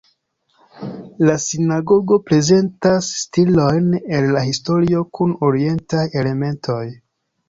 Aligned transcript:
La 1.29 1.33
sinagogo 1.41 2.15
prezentas 2.29 3.09
stilojn 3.23 3.91
el 4.21 4.29
la 4.37 4.43
historio 4.47 5.03
kun 5.19 5.37
orientaj 5.49 6.07
elementoj. 6.23 6.81